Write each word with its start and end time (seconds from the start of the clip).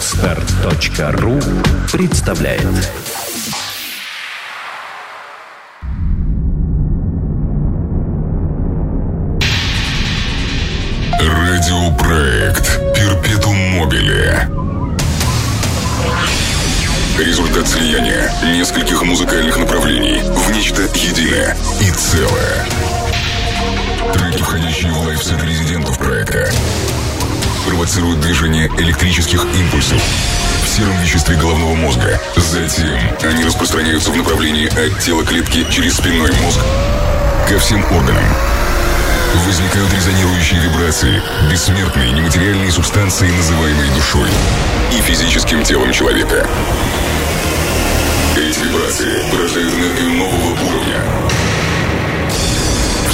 Отстар.ру 0.00 1.38
представляет. 1.92 2.62
Радиопроект 11.20 12.80
Перпетум 12.94 13.54
Мобиле 13.78 14.48
Результат 17.18 17.68
слияния 17.68 18.32
нескольких 18.56 19.02
музыкальных 19.02 19.58
направлений 19.58 20.22
в 20.22 20.50
нечто 20.50 20.80
единое 20.80 21.54
и 21.78 21.90
целое. 21.90 22.66
Треки, 24.14 24.42
входящие 24.42 24.92
в 24.92 25.06
лайфсет 25.06 25.44
резидентов 25.44 25.98
проекта, 25.98 26.50
провоцируют 27.60 28.20
движение 28.20 28.70
электрических 28.78 29.44
импульсов 29.58 30.02
в 30.64 30.68
сером 30.68 30.96
веществе 31.02 31.36
головного 31.36 31.74
мозга. 31.74 32.20
Затем 32.36 32.98
они 33.22 33.44
распространяются 33.44 34.10
в 34.10 34.16
направлении 34.16 34.66
от 34.66 34.98
тела 35.00 35.24
клетки 35.24 35.66
через 35.70 35.96
спинной 35.96 36.32
мозг 36.42 36.60
ко 37.48 37.58
всем 37.58 37.84
органам. 37.92 38.24
Возникают 39.46 39.92
резонирующие 39.92 40.60
вибрации, 40.60 41.22
бессмертные 41.50 42.12
нематериальные 42.12 42.70
субстанции, 42.70 43.30
называемые 43.30 43.90
душой 43.94 44.28
и 44.92 45.00
физическим 45.00 45.62
телом 45.62 45.92
человека. 45.92 46.48
Эти 48.36 48.58
вибрации 48.60 49.30
порождают 49.30 49.72
энергию 49.74 50.10
нового 50.10 50.50
уровня, 50.52 51.00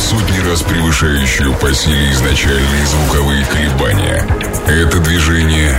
сотни 0.07 0.39
раз 0.49 0.63
превышающую 0.63 1.53
по 1.55 1.75
силе 1.75 2.13
изначальные 2.13 2.87
звуковые 2.87 3.45
колебания. 3.47 4.25
Это 4.69 5.01
движение 5.01 5.77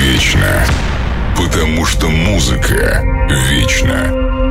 вечно, 0.00 0.64
потому 1.36 1.84
что 1.84 2.08
музыка 2.08 3.02
вечна. 3.50 4.47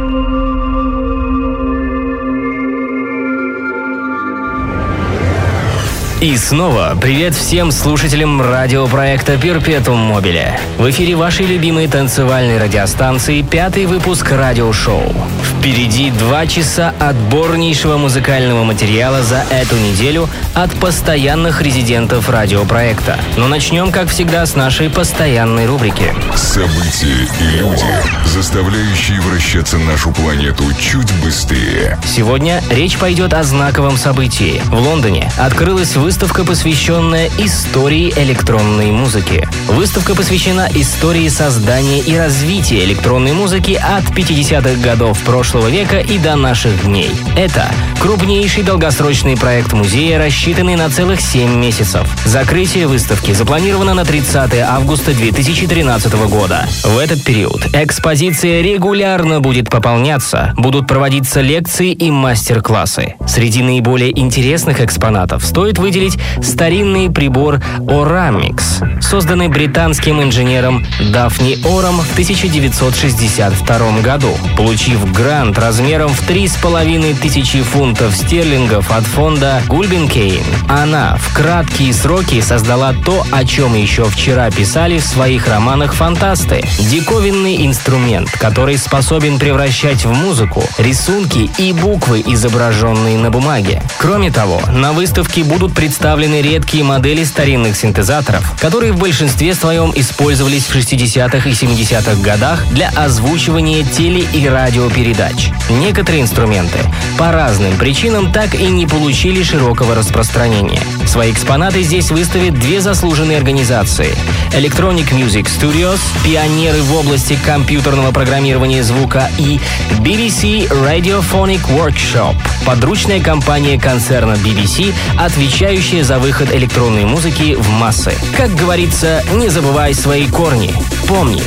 И 6.19 6.35
снова 6.35 6.97
привет 6.99 7.35
всем 7.35 7.71
слушателям 7.71 8.41
радиопроекта 8.41 9.37
Перпетум 9.37 9.99
Мобиле. 9.99 10.59
В 10.79 10.89
эфире 10.89 11.15
вашей 11.15 11.45
любимой 11.45 11.87
танцевальной 11.87 12.57
радиостанции 12.57 13.43
пятый 13.43 13.85
выпуск 13.85 14.31
радиошоу. 14.31 15.13
Впереди 15.43 16.09
два 16.09 16.47
часа 16.47 16.95
отборнейшего 16.97 17.97
музыкального 17.97 18.63
материала 18.63 19.21
за 19.21 19.45
эту 19.51 19.75
неделю 19.75 20.27
от 20.55 20.71
постоянных 20.79 21.61
резидентов 21.61 22.29
радиопроекта. 22.29 23.19
Но 23.37 23.47
начнем, 23.47 23.91
как 23.91 24.09
всегда, 24.09 24.45
с 24.47 24.55
нашей 24.55 24.89
постоянной 24.89 25.67
рубрики. 25.67 26.15
События 26.35 27.27
и 27.41 27.57
люди, 27.57 27.85
заставляющие 28.25 29.21
вращаться 29.21 29.77
нашу 29.77 30.11
планету 30.11 30.63
чуть 30.79 31.11
быстрее. 31.23 31.99
Сегодня 32.05 32.63
речь 32.71 32.97
пойдет 32.97 33.33
о 33.33 33.43
знаковом 33.43 33.97
событии. 33.97 34.61
В 34.65 34.79
Лондоне 34.79 35.29
открылась 35.37 35.95
выставка, 36.07 36.45
посвященная 36.45 37.29
истории 37.37 38.13
электронной 38.15 38.91
музыки. 38.91 39.45
Выставка 39.67 40.15
посвящена 40.15 40.69
истории 40.73 41.27
создания 41.27 41.99
и 41.99 42.15
развития 42.15 42.85
электронной 42.85 43.33
музыки 43.33 43.73
от 43.73 44.05
50-х 44.17 44.81
годов 44.81 45.21
прошлого 45.23 45.67
века 45.67 45.99
и 45.99 46.17
до 46.17 46.37
наших 46.37 46.85
дней. 46.85 47.11
Это 47.35 47.69
крупнейший 47.99 48.63
долгосрочный 48.63 49.35
проект 49.35 49.73
музея, 49.73 50.17
рассчитанный 50.17 50.77
на 50.77 50.89
целых 50.89 51.19
7 51.19 51.53
месяцев. 51.53 52.07
Закрытие 52.23 52.87
выставки 52.87 53.33
запланировано 53.33 53.93
на 53.93 54.05
30 54.05 54.59
августа 54.59 55.13
2013 55.13 56.13
года. 56.29 56.69
В 56.85 56.97
этот 56.97 57.21
период 57.25 57.65
экспозиция 57.73 58.61
регулярно 58.61 59.41
будет 59.41 59.69
пополняться, 59.69 60.53
будут 60.55 60.87
проводиться 60.87 61.41
лекции 61.41 61.91
и 61.91 62.09
мастер-классы. 62.09 63.15
Среди 63.27 63.61
наиболее 63.61 64.17
интересных 64.17 64.79
экспонатов 64.79 65.43
стоит 65.43 65.77
выделить 65.77 65.96
старинный 66.41 67.09
прибор 67.09 67.59
Oramix, 67.79 69.01
созданный 69.01 69.47
британским 69.47 70.21
инженером 70.21 70.85
Дафни 71.11 71.57
Ором 71.65 71.99
в 71.99 72.11
1962 72.13 74.01
году. 74.01 74.29
Получив 74.55 75.11
грант 75.11 75.57
размером 75.57 76.09
в 76.09 76.29
3,5 76.29 77.19
тысячи 77.19 77.61
фунтов 77.61 78.15
стерлингов 78.15 78.91
от 78.91 79.03
фонда 79.03 79.61
Гульбенкейн, 79.67 80.43
она 80.69 81.17
в 81.17 81.33
краткие 81.33 81.93
сроки 81.93 82.41
создала 82.41 82.93
то, 82.93 83.25
о 83.31 83.45
чем 83.45 83.75
еще 83.75 84.05
вчера 84.05 84.49
писали 84.51 84.99
в 84.99 85.05
своих 85.05 85.47
романах 85.47 85.93
фантасты. 85.93 86.63
Диковинный 86.79 87.65
инструмент, 87.65 88.31
который 88.31 88.77
способен 88.77 89.39
превращать 89.39 90.05
в 90.05 90.13
музыку 90.13 90.63
рисунки 90.77 91.49
и 91.57 91.73
буквы, 91.73 92.23
изображенные 92.25 93.17
на 93.17 93.31
бумаге. 93.31 93.81
Кроме 93.97 94.31
того, 94.31 94.61
на 94.71 94.93
выставке 94.93 95.43
будут 95.43 95.73
представлены 95.73 95.86
редкие 95.91 96.83
модели 96.83 97.23
старинных 97.23 97.75
синтезаторов, 97.75 98.59
которые 98.59 98.91
в 98.91 98.97
большинстве 98.97 99.53
своем 99.53 99.91
использовались 99.95 100.65
в 100.65 100.75
60-х 100.75 101.49
и 101.49 101.53
70-х 101.53 102.21
годах 102.21 102.65
для 102.71 102.89
озвучивания 102.89 103.83
теле- 103.83 104.27
и 104.33 104.47
радиопередач. 104.47 105.49
Некоторые 105.69 106.23
инструменты 106.23 106.79
по 107.17 107.31
разным 107.31 107.77
причинам 107.77 108.31
так 108.31 108.53
и 108.55 108.67
не 108.67 108.85
получили 108.85 109.43
широкого 109.43 109.95
распространения. 109.95 110.81
Свои 111.05 111.31
экспонаты 111.31 111.81
здесь 111.83 112.11
выставят 112.11 112.59
две 112.59 112.81
заслуженные 112.81 113.37
организации. 113.37 114.13
Electronic 114.51 115.09
Music 115.11 115.47
Studios, 115.47 115.99
пионеры 116.23 116.81
в 116.81 116.95
области 116.95 117.37
компьютерного 117.45 118.11
программирования 118.11 118.83
звука 118.83 119.29
и 119.37 119.59
BBC 119.99 120.67
Radiophonic 120.69 121.61
Workshop, 121.69 122.35
подручная 122.65 123.21
компания 123.21 123.79
концерна 123.79 124.33
BBC, 124.33 124.93
отвечающая 125.17 125.76
за 125.77 126.17
выход 126.17 126.51
электронной 126.55 127.05
музыки 127.05 127.53
в 127.53 127.69
массы. 127.69 128.11
Как 128.35 128.49
говорится, 128.55 129.23
не 129.35 129.47
забывай 129.49 129.93
свои 129.93 130.27
корни. 130.27 130.73
Помни, 131.07 131.43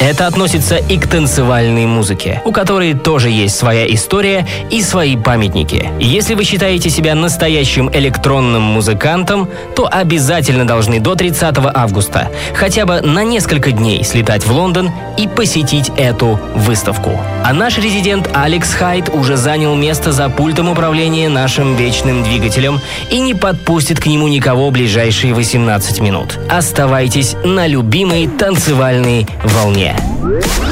это 0.00 0.26
относится 0.26 0.76
и 0.76 0.98
к 0.98 1.06
танцевальной 1.06 1.86
музыке, 1.86 2.42
у 2.44 2.52
которой 2.52 2.94
тоже 2.94 3.28
есть 3.28 3.56
своя 3.56 3.86
история 3.92 4.46
и 4.70 4.82
свои 4.82 5.16
памятники. 5.16 5.90
Если 6.00 6.34
вы 6.34 6.44
считаете 6.44 6.90
себя 6.90 7.14
настоящим 7.14 7.90
электронным 7.92 8.62
музыкантом, 8.62 9.48
то 9.76 9.86
обязательно 9.90 10.66
должны 10.66 11.00
до 11.00 11.14
30 11.14 11.56
августа 11.74 12.30
хотя 12.54 12.86
бы 12.86 13.00
на 13.02 13.24
несколько 13.24 13.72
дней 13.72 14.02
слетать 14.02 14.46
в 14.46 14.52
Лондон 14.52 14.90
и 15.18 15.28
посетить 15.28 15.90
эту 15.96 16.40
выставку. 16.54 17.20
А 17.44 17.52
наш 17.52 17.76
резидент 17.78 18.30
Алекс 18.32 18.72
Хайт 18.72 19.10
уже 19.12 19.36
занял 19.36 19.74
место 19.74 20.12
за 20.12 20.28
пультом 20.30 20.70
управления 20.70 21.28
нашим 21.28 21.76
вечным 21.76 22.22
двигателем 22.22 22.80
и 23.10 23.20
не 23.20 23.34
подпустит 23.34 24.00
к 24.00 24.06
нему 24.06 24.28
никого 24.28 24.70
ближайшие 24.70 25.34
18 25.34 26.00
минут. 26.00 26.38
Оставайтесь 26.48 27.36
на 27.44 27.66
любимой 27.66 28.26
танцевальной 28.28 29.26
волне. 29.44 29.89
yeah 30.22 30.69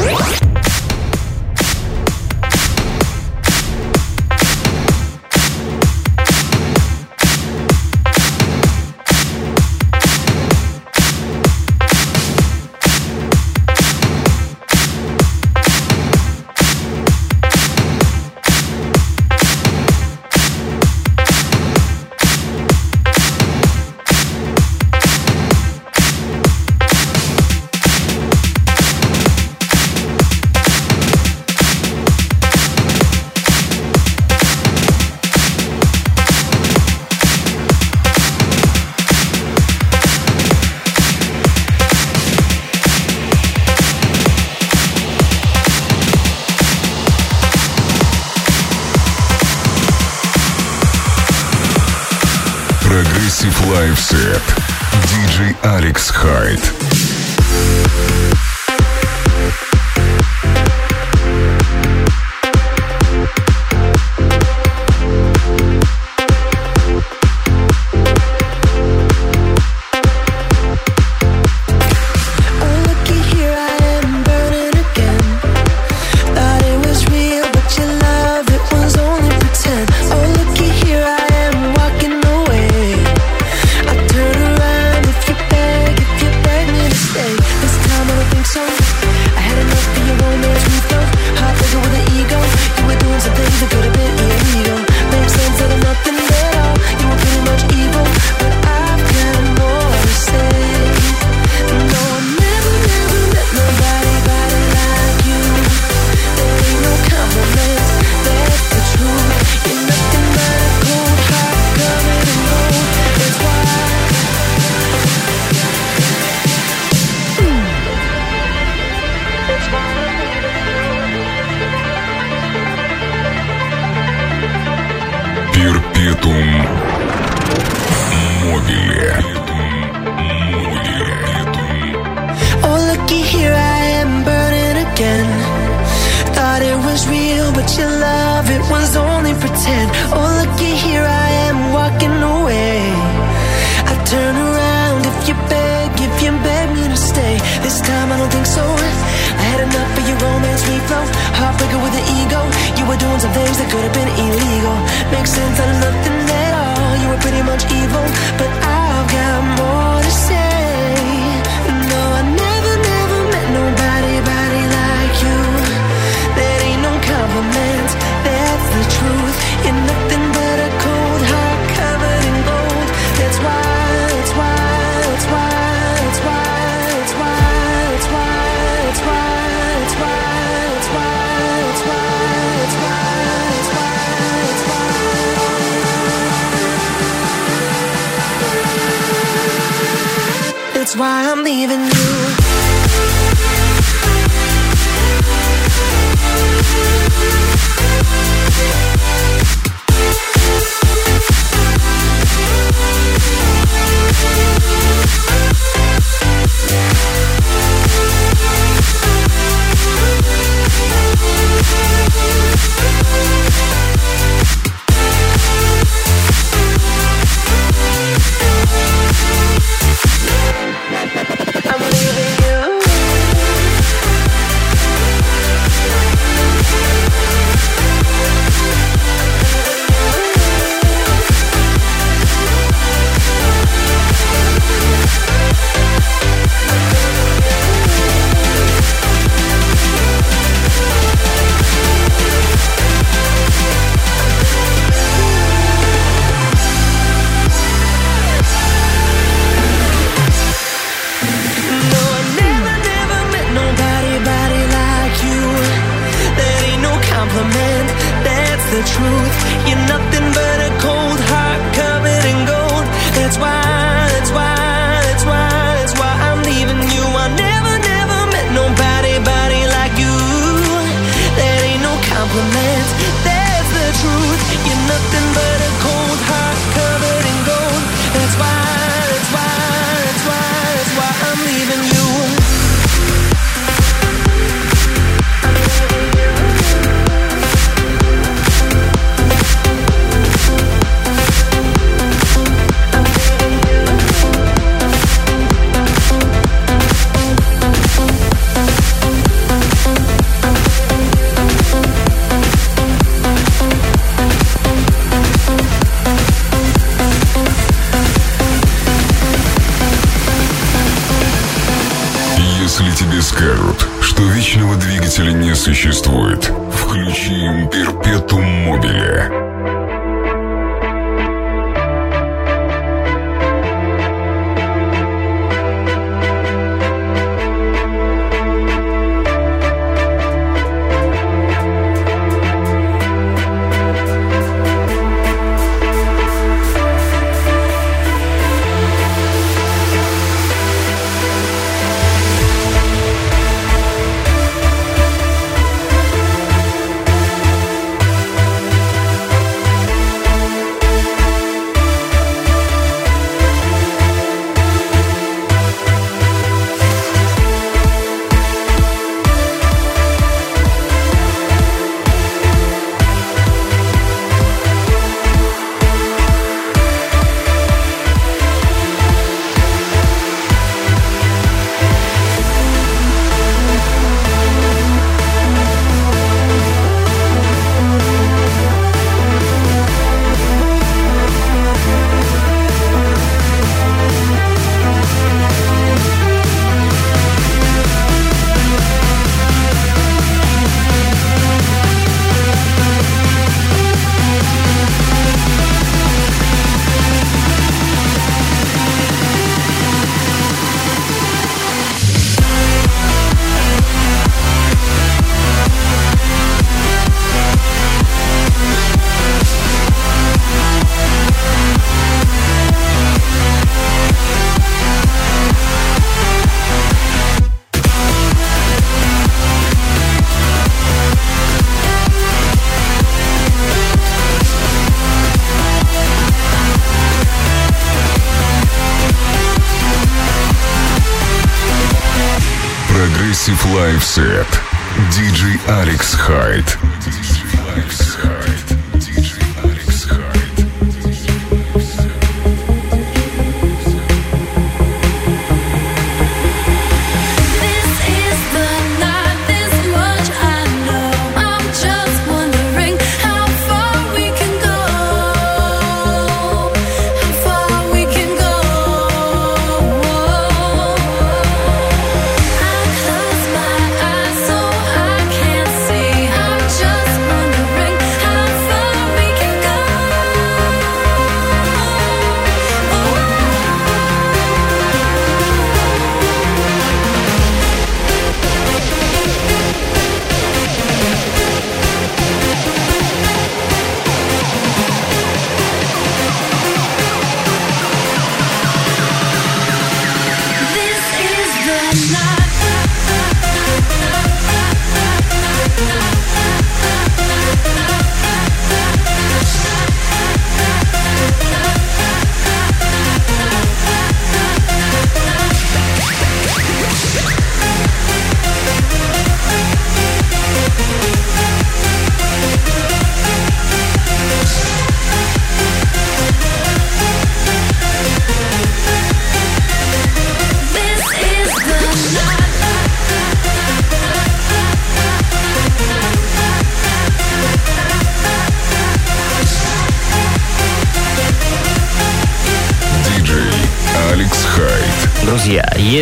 Рельсы. 433.98 434.37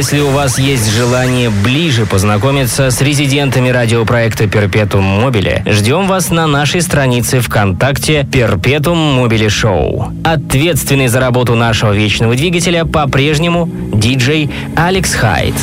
Если 0.07 0.21
у 0.21 0.31
вас 0.31 0.57
есть 0.57 0.89
желание 0.93 1.51
ближе 1.51 2.07
познакомиться 2.07 2.93
с 2.93 3.01
резидентами 3.01 3.71
радиопроекта 3.71 4.47
Перпетум 4.47 5.03
Мобили, 5.03 5.65
ждем 5.67 6.07
вас 6.07 6.31
на 6.31 6.47
нашей 6.47 6.81
странице 6.81 7.41
ВКонтакте 7.41 8.23
Перпетум 8.23 8.97
Мобили 8.97 9.49
Шоу. 9.49 10.13
Ответственный 10.23 11.09
за 11.09 11.19
работу 11.19 11.57
нашего 11.57 11.93
вечного 11.93 12.37
двигателя 12.37 12.85
по-прежнему 12.85 13.69
диджей 13.93 14.49
Алекс 14.77 15.13
Хайт. 15.13 15.55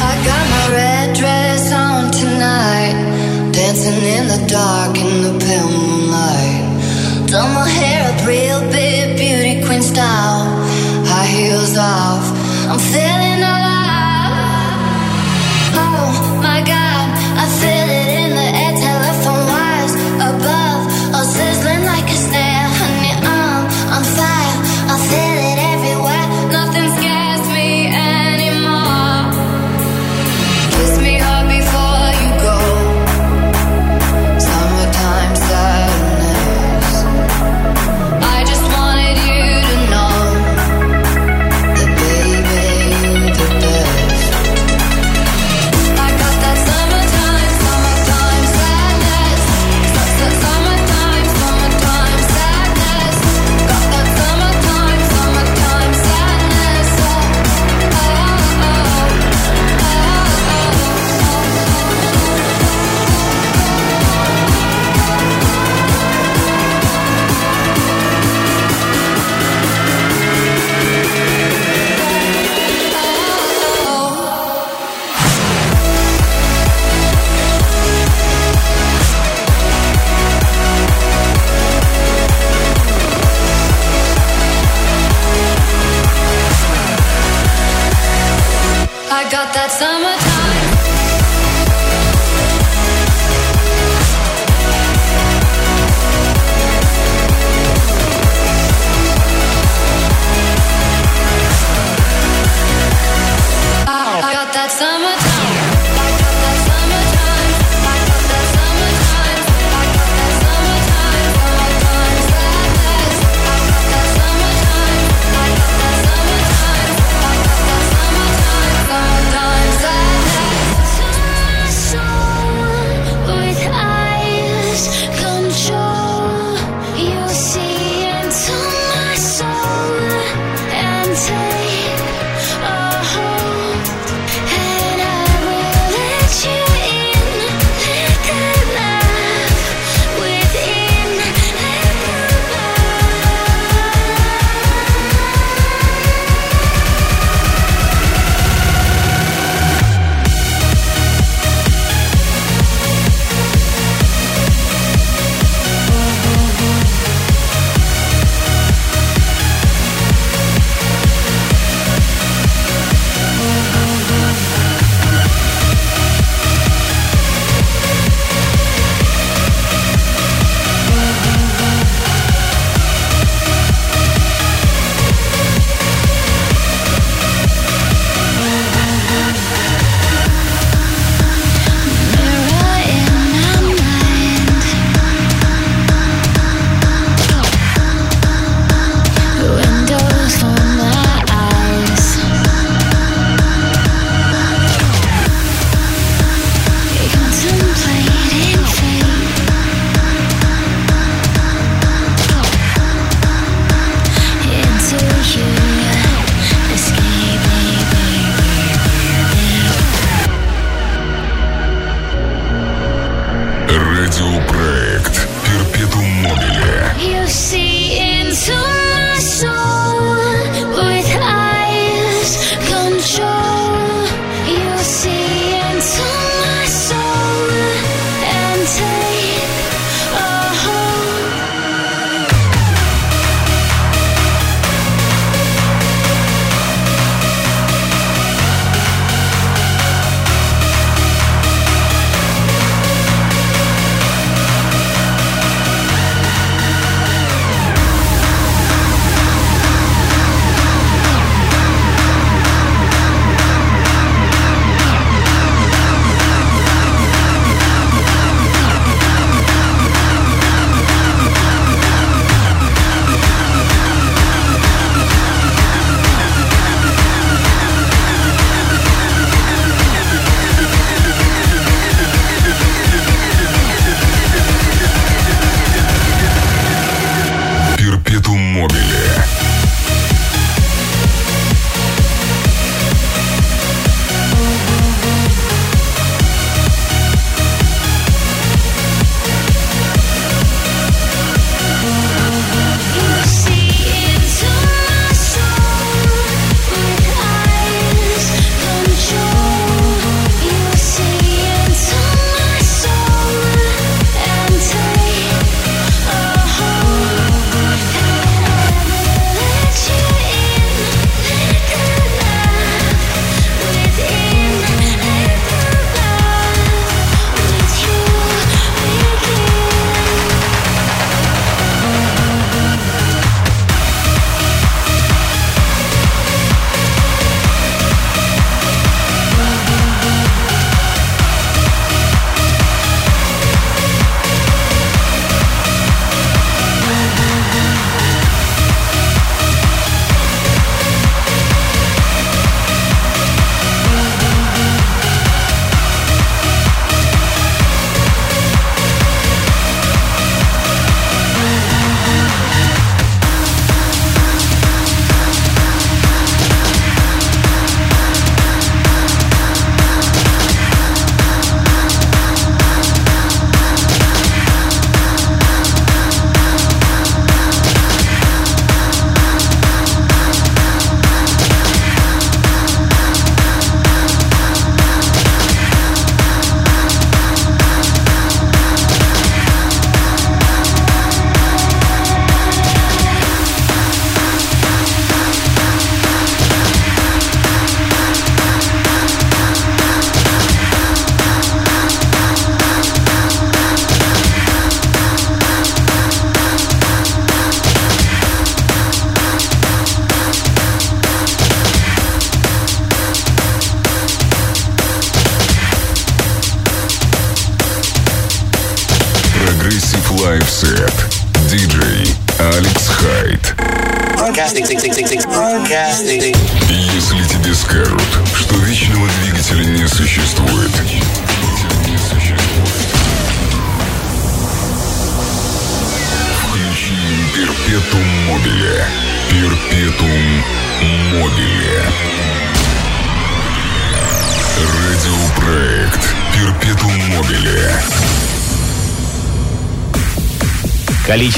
Real 8.26 8.62
big, 8.72 9.18
beauty 9.18 9.66
queen 9.66 9.82
style. 9.82 10.48
High 11.06 11.28
heels 11.28 11.78
off. 11.78 12.24
I'm 12.70 12.80
feeling 12.80 13.53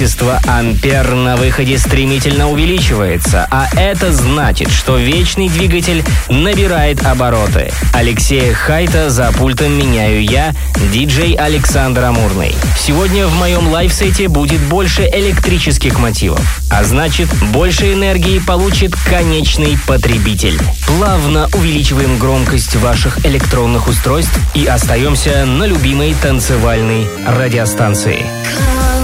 количество 0.05 0.39
ампер 0.45 1.15
на 1.15 1.35
выходе 1.35 1.79
стремительно 1.79 2.51
увеличивается, 2.51 3.47
а 3.49 3.67
это 3.75 4.13
значит, 4.13 4.69
что 4.69 4.97
вечный 4.97 5.49
двигатель 5.49 6.03
набирает 6.29 7.03
обороты. 7.03 7.71
Алексея 7.91 8.53
Хайта 8.53 9.09
за 9.09 9.31
пультом 9.31 9.71
меняю 9.75 10.23
я, 10.23 10.53
диджей 10.93 11.33
Александр 11.33 12.03
Амурный. 12.03 12.55
Сегодня 12.77 13.25
в 13.25 13.33
моем 13.33 13.69
лайфсете 13.69 14.27
будет 14.27 14.61
больше 14.61 15.09
электрических 15.11 15.97
мотивов, 15.97 16.61
а 16.69 16.83
значит, 16.83 17.27
больше 17.51 17.91
энергии 17.91 18.37
получит 18.37 18.93
конечный 19.09 19.75
потребитель. 19.87 20.59
Плавно 20.85 21.49
увеличиваем 21.55 22.19
громкость 22.19 22.75
ваших 22.75 23.25
электронных 23.25 23.87
устройств 23.87 24.39
и 24.53 24.67
остаемся 24.67 25.45
на 25.45 25.63
любимой 25.63 26.15
танцевальной 26.21 27.07
радиостанции. 27.25 28.23
Come 28.55 28.94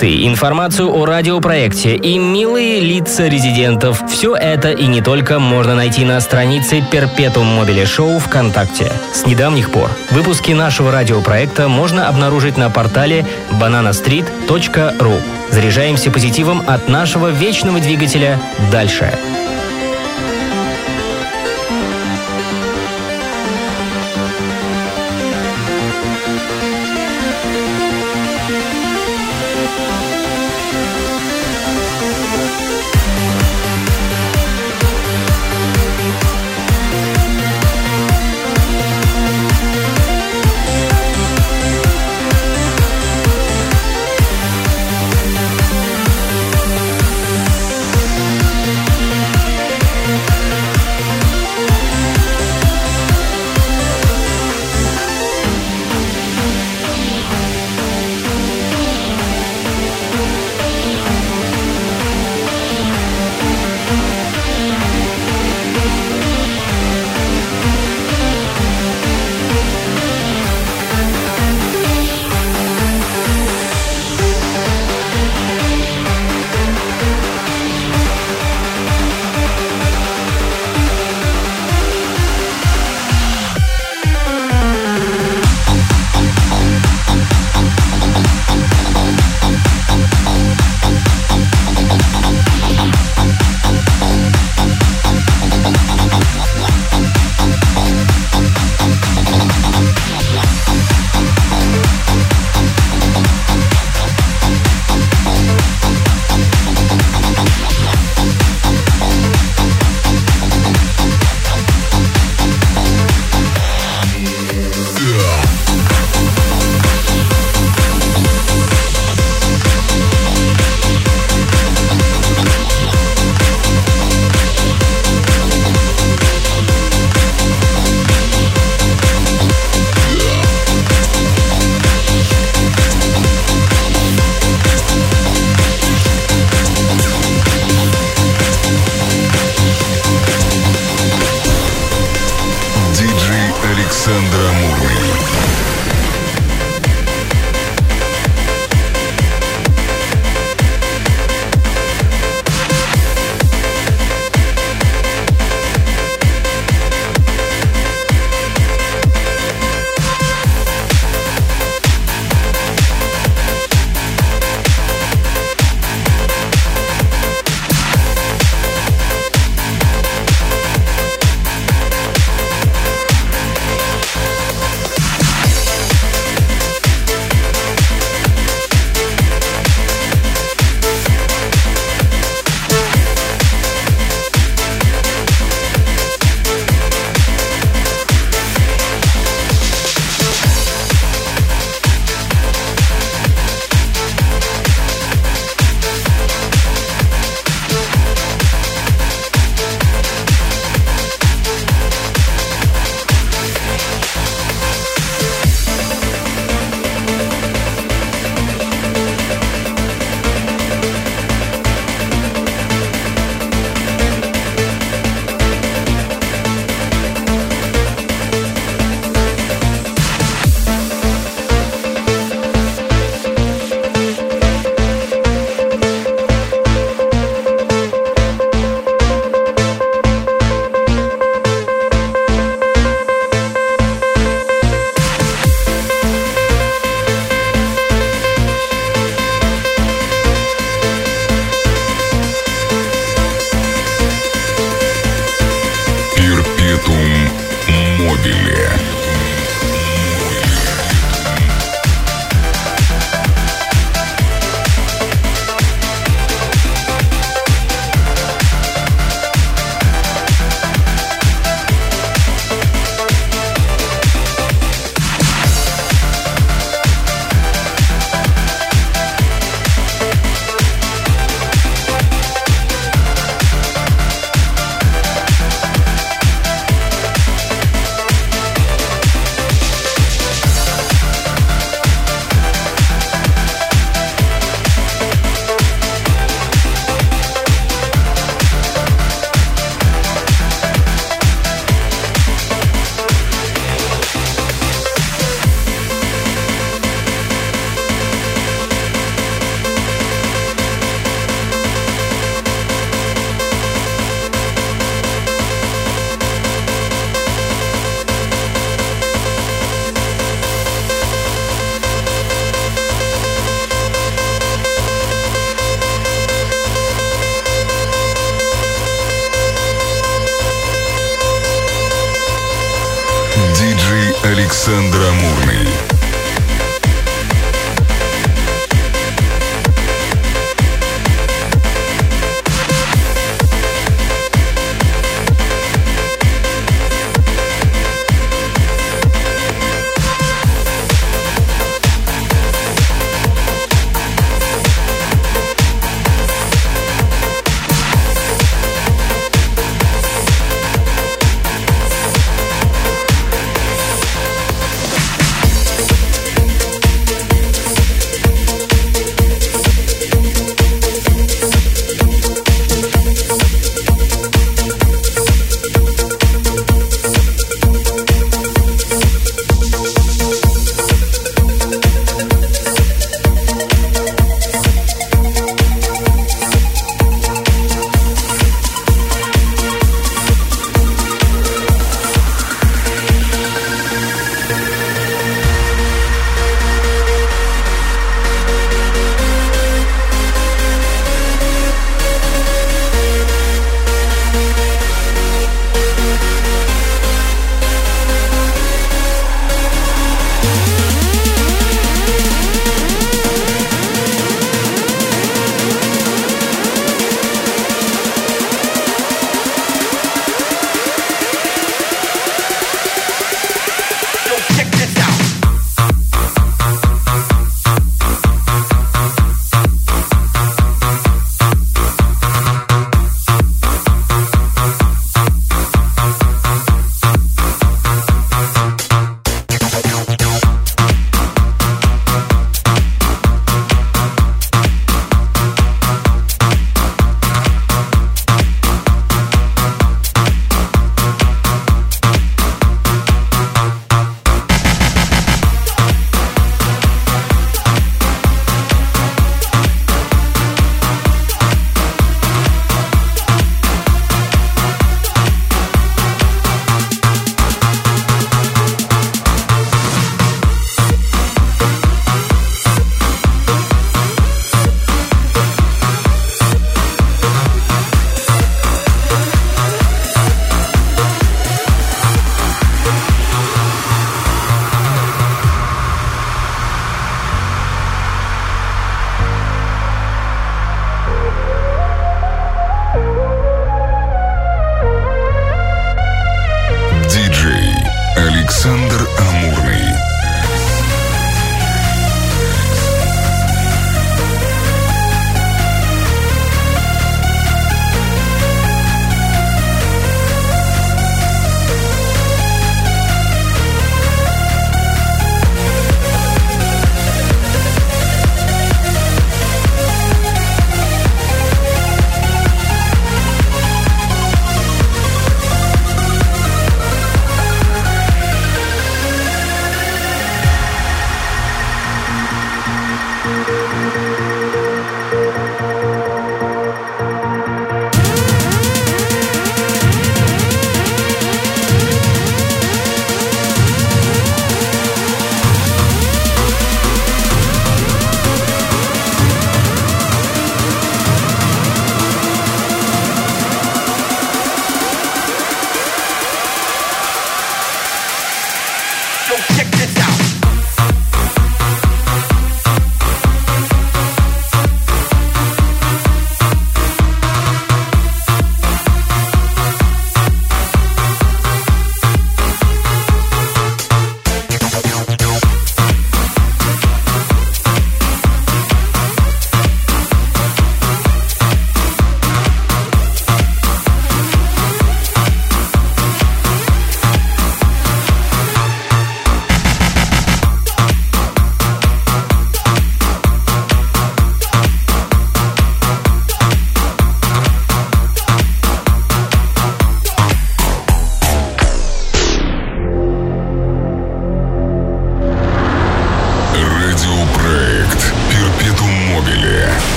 Плейлисты, 0.00 0.26
информацию 0.26 0.92
о 0.94 1.04
радиопроекте 1.04 1.94
и 1.94 2.18
милые 2.18 2.80
лица 2.80 3.28
резидентов– 3.28 4.02
все 4.08 4.34
это 4.34 4.70
и 4.70 4.86
не 4.86 5.02
только 5.02 5.38
можно 5.38 5.74
найти 5.74 6.04
на 6.04 6.20
странице 6.20 6.82
Перпетум 6.90 7.46
Мобиле 7.46 7.86
Шоу 7.86 8.18
ВКонтакте. 8.18 8.90
С 9.12 9.26
недавних 9.26 9.70
пор 9.70 9.90
выпуски 10.10 10.52
нашего 10.52 10.90
радиопроекта 10.90 11.68
можно 11.68 12.08
обнаружить 12.08 12.56
на 12.56 12.70
портале 12.70 13.26
bananastreet.ru. 13.60 15.20
Заряжаемся 15.50 16.10
позитивом 16.10 16.62
от 16.66 16.88
нашего 16.88 17.28
вечного 17.28 17.80
двигателя 17.80 18.38
«Дальше». 18.72 19.12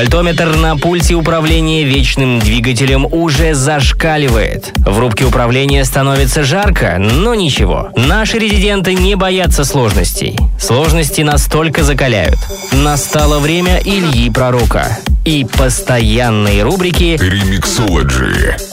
Вольтометр 0.00 0.56
на 0.56 0.78
пульте 0.78 1.12
управления 1.12 1.84
вечным 1.84 2.38
двигателем 2.38 3.04
уже 3.04 3.52
зашкаливает. 3.52 4.72
В 4.76 4.98
рубке 4.98 5.26
управления 5.26 5.84
становится 5.84 6.42
жарко, 6.42 6.96
но 6.98 7.34
ничего. 7.34 7.90
Наши 7.96 8.38
резиденты 8.38 8.94
не 8.94 9.14
боятся 9.14 9.62
сложностей. 9.62 10.38
Сложности 10.58 11.20
настолько 11.20 11.82
закаляют. 11.82 12.38
Настало 12.72 13.40
время 13.40 13.78
Ильи 13.84 14.30
Пророка 14.30 14.96
и 15.26 15.44
постоянные 15.44 16.62
рубрики 16.62 17.18
«Ремиксологи» 17.20 18.69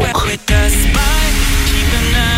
With 0.00 0.50
a 0.50 0.70
smile, 0.70 1.32
keep 1.66 1.92
an 1.92 2.14
eye. 2.14 2.37